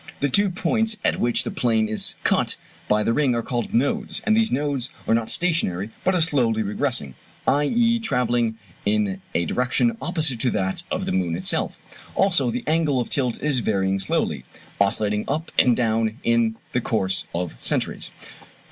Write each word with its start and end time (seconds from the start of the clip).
The 0.19 0.29
two 0.29 0.49
points 0.49 0.97
at 1.05 1.19
which 1.19 1.43
the 1.43 1.51
plane 1.51 1.87
is 1.87 2.15
cut 2.23 2.55
by 2.87 3.03
the 3.03 3.13
ring 3.13 3.35
are 3.35 3.43
called 3.43 3.71
"nodes"; 3.71 4.19
and 4.25 4.35
these 4.35 4.51
nodes 4.51 4.89
are 5.07 5.13
not 5.13 5.29
stationary, 5.29 5.91
but 6.03 6.15
are 6.15 6.21
slowly 6.21 6.63
regressing, 6.63 7.13
i.e. 7.47 7.99
travelling 7.99 8.57
in 8.83 9.21
a 9.35 9.45
direction 9.45 9.95
opposite 10.01 10.39
to 10.39 10.49
that 10.49 10.81
of 10.89 11.05
the 11.05 11.11
moon 11.11 11.35
itself. 11.35 11.79
Also 12.15 12.49
the 12.49 12.63
angle 12.65 12.99
of 12.99 13.11
tilt 13.11 13.39
is 13.43 13.59
varying 13.59 13.99
slowly, 13.99 14.43
oscillating 14.79 15.23
up 15.27 15.51
and 15.59 15.75
down 15.77 16.17
in 16.23 16.55
the 16.71 16.81
course 16.81 17.27
of 17.35 17.55
centuries. 17.61 18.09